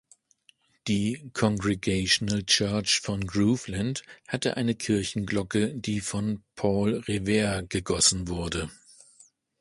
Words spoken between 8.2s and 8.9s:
wurde.